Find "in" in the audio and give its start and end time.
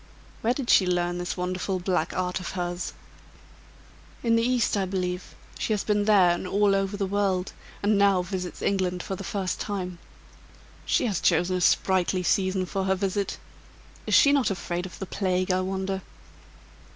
4.23-4.35